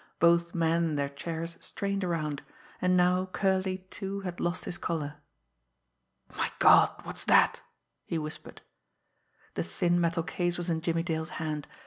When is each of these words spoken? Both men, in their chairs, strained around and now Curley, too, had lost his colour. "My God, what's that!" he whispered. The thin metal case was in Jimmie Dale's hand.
Both 0.17 0.55
men, 0.55 0.83
in 0.83 0.95
their 0.95 1.09
chairs, 1.09 1.57
strained 1.59 2.03
around 2.03 2.41
and 2.81 2.97
now 2.97 3.27
Curley, 3.27 3.85
too, 3.91 4.21
had 4.21 4.39
lost 4.39 4.65
his 4.65 4.79
colour. 4.79 5.17
"My 6.35 6.49
God, 6.57 6.89
what's 7.03 7.23
that!" 7.25 7.61
he 8.07 8.17
whispered. 8.17 8.63
The 9.53 9.63
thin 9.63 10.01
metal 10.01 10.23
case 10.23 10.57
was 10.57 10.71
in 10.71 10.81
Jimmie 10.81 11.03
Dale's 11.03 11.29
hand. 11.37 11.67